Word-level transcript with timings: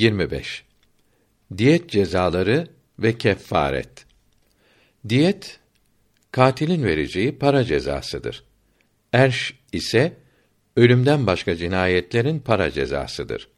25. 0.00 0.64
Diyet 1.58 1.90
cezaları 1.90 2.68
ve 2.98 3.18
kefaret. 3.18 4.06
Diyet 5.08 5.60
katilin 6.32 6.84
vereceği 6.84 7.38
para 7.38 7.64
cezasıdır. 7.64 8.44
Erş 9.12 9.54
ise 9.72 10.16
ölümden 10.76 11.26
başka 11.26 11.56
cinayetlerin 11.56 12.38
para 12.38 12.70
cezasıdır. 12.70 13.48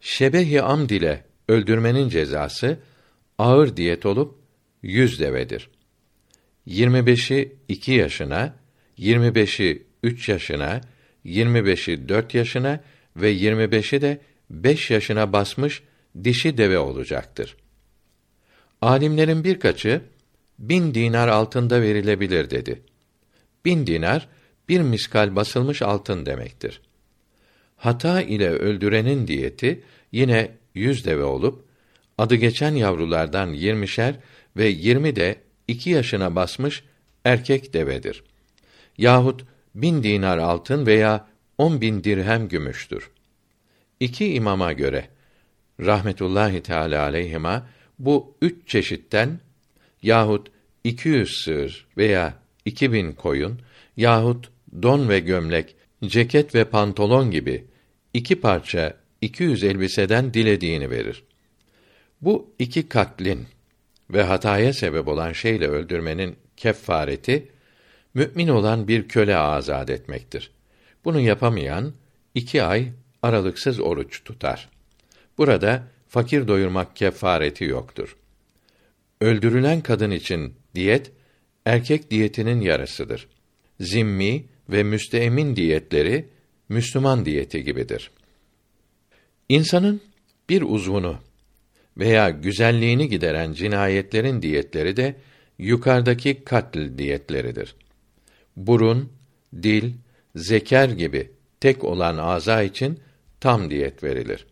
Şebehi 0.00 0.62
amd 0.62 0.90
ile 0.90 1.24
öldürmenin 1.48 2.08
cezası 2.08 2.78
ağır 3.38 3.76
diyet 3.76 4.06
olup 4.06 4.38
yüz 4.82 5.20
devedir. 5.20 5.70
25'i 6.66 7.56
2 7.68 7.92
yaşına, 7.92 8.56
25'i 8.98 9.86
3 10.02 10.28
yaşına, 10.28 10.80
25'i 11.24 12.08
4 12.08 12.34
yaşına 12.34 12.80
ve 13.16 13.34
25'i 13.34 14.00
de 14.00 14.20
5 14.52 14.90
yaşına 14.90 15.32
basmış 15.32 15.82
dişi 16.24 16.58
deve 16.58 16.78
olacaktır. 16.78 17.56
Alimlerin 18.80 19.44
birkaçı 19.44 20.00
bin 20.58 20.94
dinar 20.94 21.28
altında 21.28 21.82
verilebilir 21.82 22.50
dedi. 22.50 22.82
Bin 23.64 23.86
dinar 23.86 24.28
bir 24.68 24.80
miskal 24.80 25.36
basılmış 25.36 25.82
altın 25.82 26.26
demektir. 26.26 26.80
Hata 27.76 28.22
ile 28.22 28.50
öldürenin 28.50 29.26
diyeti 29.26 29.82
yine 30.12 30.50
yüz 30.74 31.04
deve 31.04 31.24
olup 31.24 31.64
adı 32.18 32.34
geçen 32.34 32.74
yavrulardan 32.74 33.46
yirmişer 33.46 34.14
ve 34.56 34.68
yirmi 34.68 35.16
de 35.16 35.36
iki 35.68 35.90
yaşına 35.90 36.36
basmış 36.36 36.84
erkek 37.24 37.74
devedir. 37.74 38.24
Yahut 38.98 39.44
bin 39.74 40.02
dinar 40.02 40.38
altın 40.38 40.86
veya 40.86 41.28
on 41.58 41.80
bin 41.80 42.04
dirhem 42.04 42.48
gümüştür. 42.48 43.10
İki 44.02 44.34
imama 44.34 44.72
göre 44.72 45.08
rahmetullahi 45.80 46.62
teala 46.62 47.02
aleyhima 47.02 47.66
bu 47.98 48.36
üç 48.42 48.68
çeşitten 48.68 49.40
yahut 50.02 50.48
200 50.84 51.44
sığır 51.44 51.86
veya 51.96 52.34
2000 52.64 53.12
koyun 53.12 53.60
yahut 53.96 54.50
don 54.82 55.08
ve 55.08 55.20
gömlek, 55.20 55.76
ceket 56.04 56.54
ve 56.54 56.64
pantolon 56.64 57.30
gibi 57.30 57.64
iki 58.14 58.40
parça 58.40 58.96
200 59.20 59.64
elbiseden 59.64 60.34
dilediğini 60.34 60.90
verir. 60.90 61.24
Bu 62.20 62.54
iki 62.58 62.88
katlin 62.88 63.46
ve 64.10 64.22
hataya 64.22 64.72
sebep 64.72 65.08
olan 65.08 65.32
şeyle 65.32 65.68
öldürmenin 65.68 66.36
kefareti 66.56 67.48
mümin 68.14 68.48
olan 68.48 68.88
bir 68.88 69.08
köle 69.08 69.36
azad 69.36 69.88
etmektir. 69.88 70.50
Bunu 71.04 71.20
yapamayan 71.20 71.92
iki 72.34 72.62
ay 72.62 72.92
aralıksız 73.22 73.80
oruç 73.80 74.24
tutar. 74.24 74.68
Burada 75.38 75.82
fakir 76.08 76.48
doyurmak 76.48 76.96
kefareti 76.96 77.64
yoktur. 77.64 78.16
Öldürülen 79.20 79.80
kadın 79.80 80.10
için 80.10 80.54
diyet 80.74 81.12
erkek 81.64 82.10
diyetinin 82.10 82.60
yarısıdır. 82.60 83.28
Zimmi 83.80 84.44
ve 84.68 84.82
müsteemin 84.82 85.56
diyetleri 85.56 86.28
Müslüman 86.68 87.24
diyeti 87.24 87.64
gibidir. 87.64 88.10
İnsanın 89.48 90.00
bir 90.48 90.62
uzvunu 90.62 91.16
veya 91.98 92.30
güzelliğini 92.30 93.08
gideren 93.08 93.52
cinayetlerin 93.52 94.42
diyetleri 94.42 94.96
de 94.96 95.14
yukarıdaki 95.58 96.44
katl 96.44 96.98
diyetleridir. 96.98 97.74
Burun, 98.56 99.12
dil, 99.62 99.92
zeker 100.36 100.88
gibi 100.88 101.30
tek 101.60 101.84
olan 101.84 102.18
ağza 102.18 102.62
için 102.62 103.00
tam 103.42 103.70
diyet 103.70 104.04
verilir. 104.04 104.46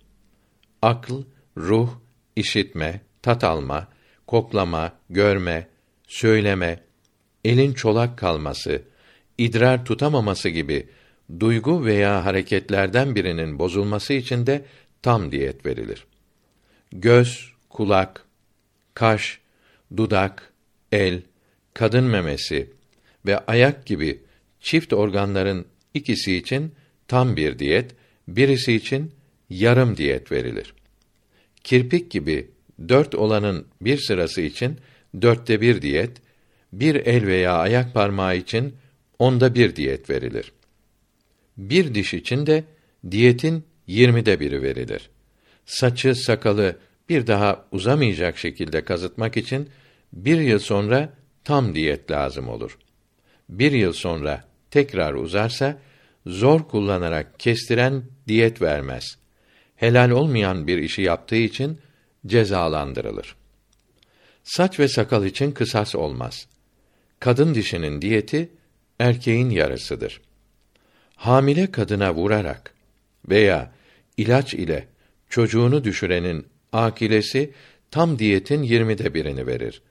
Akıl, 0.83 1.25
ruh, 1.57 1.91
işitme, 2.37 3.01
tat 3.23 3.45
alma, 3.45 3.89
koklama, 4.27 4.93
görme, 5.11 5.69
söyleme, 6.07 6.81
elin 7.45 7.73
çolak 7.73 8.19
kalması, 8.19 8.83
idrar 9.39 9.85
tutamaması 9.85 10.49
gibi 10.49 10.89
duygu 11.41 11.85
veya 11.85 12.25
hareketlerden 12.25 13.15
birinin 13.15 13.59
bozulması 13.59 14.13
için 14.13 14.47
de 14.47 14.65
tam 15.03 15.33
diyet 15.33 15.67
verilir. 15.67 16.07
Göz, 16.93 17.53
kulak, 17.69 18.25
kaş, 18.95 19.41
dudak, 19.97 20.53
el, 20.93 21.23
kadın 21.75 22.05
memesi 22.05 22.71
ve 23.27 23.39
ayak 23.39 23.87
gibi 23.87 24.23
çift 24.61 24.93
organların 24.93 25.67
ikisi 25.95 26.37
için 26.37 26.75
tam 27.09 27.37
bir 27.37 27.59
diyet, 27.59 28.00
birisi 28.37 28.73
için 28.73 29.13
yarım 29.51 29.97
diyet 29.97 30.33
verilir. 30.33 30.75
Kirpik 31.65 32.11
gibi 32.11 32.51
dört 32.89 33.15
olanın 33.15 33.67
bir 33.81 33.99
sırası 33.99 34.41
için 34.41 34.79
dörtte 35.23 35.61
bir 35.61 35.83
diyet, 35.83 36.11
bir 36.73 36.95
el 36.95 37.27
veya 37.27 37.53
ayak 37.53 37.95
parmağı 37.95 38.37
için 38.37 38.75
onda 39.19 39.55
bir 39.55 39.77
diyet 39.77 40.11
verilir. 40.11 40.53
Bir 41.57 41.95
diş 41.95 42.15
için 42.15 42.47
de 42.47 42.65
diyetin 43.11 43.65
yirmide 43.87 44.41
biri 44.41 44.63
verilir. 44.63 45.11
Saçı, 45.67 46.15
sakalı 46.15 46.77
bir 47.09 47.27
daha 47.27 47.65
uzamayacak 47.73 48.39
şekilde 48.39 48.85
kazıtmak 48.85 49.37
için 49.37 49.69
bir 50.13 50.41
yıl 50.41 50.59
sonra 50.59 51.13
tam 51.45 51.75
diyet 51.75 52.11
lazım 52.11 52.49
olur. 52.49 52.79
Bir 53.49 53.73
yıl 53.73 53.93
sonra 53.93 54.45
tekrar 54.71 55.15
uzarsa, 55.15 55.79
zor 56.31 56.69
kullanarak 56.69 57.41
kestiren 57.41 58.03
diyet 58.29 58.63
vermez. 58.63 59.05
Helal 59.77 60.11
olmayan 60.11 60.67
bir 60.67 60.79
işi 60.79 61.03
yaptığı 61.03 61.37
için 61.37 61.79
cezalandırılır. 62.27 63.37
Saç 64.45 64.81
ve 64.81 64.89
sakal 64.89 65.25
için 65.25 65.53
kısas 65.53 65.95
olmaz. 65.95 66.47
Kadın 67.21 67.55
dişinin 67.55 68.03
diyeti 68.03 68.49
erkeğin 68.99 69.51
yarısıdır. 69.51 70.21
Hamile 71.17 71.71
kadına 71.71 72.15
vurarak 72.15 72.75
veya 73.29 73.73
ilaç 74.17 74.55
ile 74.55 74.89
çocuğunu 75.29 75.85
düşürenin 75.85 76.47
akilesi 76.73 77.53
tam 77.91 78.19
diyetin 78.19 78.63
yirmide 78.63 79.15
birini 79.15 79.47
verir. 79.47 79.83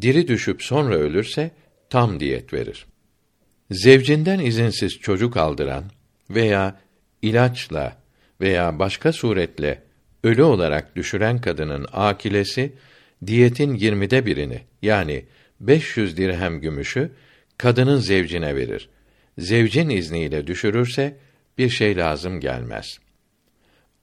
Diri 0.00 0.28
düşüp 0.28 0.62
sonra 0.62 0.94
ölürse 0.94 1.50
tam 1.90 2.20
diyet 2.20 2.52
verir. 2.52 2.86
Zevcinden 3.70 4.38
izinsiz 4.38 4.98
çocuk 4.98 5.36
aldıran 5.36 5.84
veya 6.30 6.80
ilaçla 7.22 7.96
veya 8.40 8.78
başka 8.78 9.12
suretle 9.12 9.82
ölü 10.24 10.42
olarak 10.42 10.96
düşüren 10.96 11.40
kadının 11.40 11.86
akilesi 11.92 12.72
diyetin 13.26 13.74
yirmide 13.74 14.26
birini 14.26 14.60
yani 14.82 15.24
500 15.60 16.16
dirhem 16.16 16.60
gümüşü 16.60 17.10
kadının 17.58 17.98
zevcine 17.98 18.56
verir. 18.56 18.88
Zevcin 19.38 19.88
izniyle 19.88 20.46
düşürürse 20.46 21.16
bir 21.58 21.68
şey 21.68 21.96
lazım 21.96 22.40
gelmez. 22.40 22.98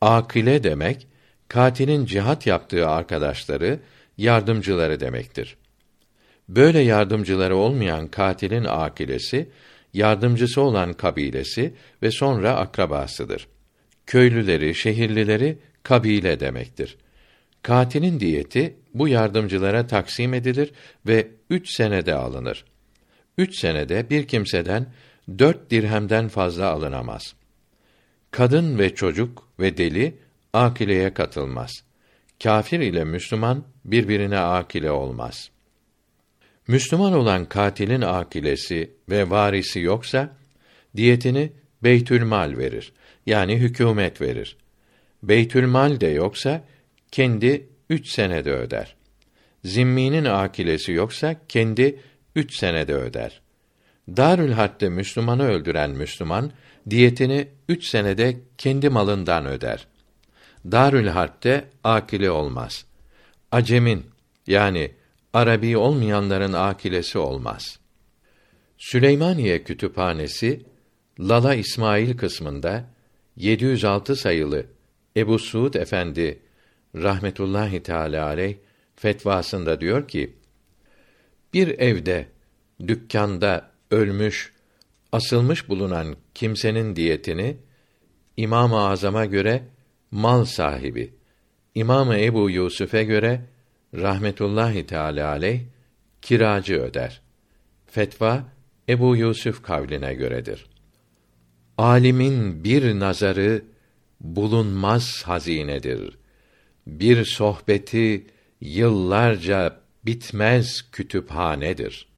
Akile 0.01 0.63
demek 0.63 1.07
katilin 1.47 2.05
cihat 2.05 2.47
yaptığı 2.47 2.87
arkadaşları, 2.87 3.79
yardımcıları 4.17 4.99
demektir. 4.99 5.57
Böyle 6.49 6.79
yardımcıları 6.79 7.55
olmayan 7.55 8.07
katilin 8.07 8.63
akilesi, 8.63 9.49
yardımcısı 9.93 10.61
olan 10.61 10.93
kabilesi 10.93 11.73
ve 12.01 12.11
sonra 12.11 12.55
akrabasıdır. 12.55 13.47
Köylüleri, 14.05 14.75
şehirlileri 14.75 15.57
kabile 15.83 16.39
demektir. 16.39 16.97
Katilin 17.61 18.19
diyeti 18.19 18.75
bu 18.93 19.07
yardımcılara 19.07 19.87
taksim 19.87 20.33
edilir 20.33 20.71
ve 21.07 21.27
üç 21.49 21.75
senede 21.75 22.13
alınır. 22.13 22.65
Üç 23.37 23.59
senede 23.59 24.09
bir 24.09 24.27
kimseden 24.27 24.93
dört 25.39 25.71
dirhemden 25.71 26.27
fazla 26.27 26.69
alınamaz. 26.69 27.35
Kadın 28.31 28.79
ve 28.79 28.95
çocuk 28.95 29.47
ve 29.59 29.77
deli 29.77 30.17
akileye 30.53 31.13
katılmaz. 31.13 31.71
Kafir 32.43 32.79
ile 32.79 33.03
Müslüman 33.03 33.63
birbirine 33.85 34.39
akile 34.39 34.91
olmaz. 34.91 35.51
Müslüman 36.67 37.13
olan 37.13 37.45
katilin 37.45 38.01
akilesi 38.01 38.91
ve 39.09 39.29
varisi 39.29 39.79
yoksa 39.79 40.37
diyetini 40.95 41.51
Beytülmal 41.83 42.57
verir. 42.57 42.93
Yani 43.25 43.57
hükümet 43.57 44.21
verir. 44.21 44.57
Beytülmal 45.23 46.01
de 46.01 46.07
yoksa 46.07 46.63
kendi 47.11 47.69
üç 47.89 48.07
senede 48.07 48.51
öder. 48.51 48.95
Zimminin 49.63 50.25
akilesi 50.25 50.91
yoksa 50.91 51.35
kendi 51.49 51.99
üç 52.35 52.55
senede 52.55 52.93
öder. 52.93 53.41
Darül 54.09 54.51
Harp'te 54.51 54.89
Müslümanı 54.89 55.47
öldüren 55.47 55.89
Müslüman 55.89 56.51
diyetini 56.89 57.47
üç 57.69 57.85
senede 57.85 58.37
kendi 58.57 58.89
malından 58.89 59.45
öder. 59.45 59.87
Darül 60.71 61.07
Harp'te 61.07 61.65
akile 61.83 62.31
olmaz. 62.31 62.85
Acemin 63.51 64.05
yani 64.47 64.91
Arabi 65.35 65.77
olmayanların 65.77 66.53
akilesi 66.53 67.17
olmaz. 67.17 67.79
Süleymaniye 68.77 69.63
Kütüphanesi 69.63 70.61
Lala 71.19 71.55
İsmail 71.55 72.17
kısmında 72.17 72.89
706 73.35 74.15
sayılı 74.15 74.65
Ebu 75.17 75.39
Suud 75.39 75.73
Efendi 75.73 76.39
rahmetullahi 76.95 77.83
teala 77.83 78.25
aleyh 78.25 78.55
fetvasında 78.95 79.81
diyor 79.81 80.07
ki: 80.07 80.35
Bir 81.53 81.79
evde, 81.79 82.27
dükkanda 82.87 83.71
ölmüş, 83.91 84.53
asılmış 85.11 85.69
bulunan 85.69 86.15
kimsenin 86.35 86.95
diyetini 86.95 87.57
İmam-ı 88.37 88.87
Azam'a 88.87 89.25
göre 89.25 89.63
mal 90.11 90.45
sahibi, 90.45 91.13
İmam 91.75 92.11
Ebu 92.11 92.49
Yusuf'e 92.49 93.03
göre 93.03 93.41
rahmetullahi 93.95 94.85
teala 94.85 95.29
aleyh 95.29 95.61
kiracı 96.21 96.75
öder. 96.75 97.21
Fetva 97.85 98.43
Ebu 98.89 99.15
Yusuf 99.15 99.63
kavline 99.63 100.13
göredir. 100.13 100.65
Alimin 101.77 102.63
bir 102.63 102.99
nazarı 102.99 103.65
bulunmaz 104.21 105.23
hazinedir. 105.25 106.17
Bir 106.87 107.25
sohbeti 107.25 108.27
yıllarca 108.61 109.79
bitmez 110.05 110.91
kütüphanedir. 110.91 112.14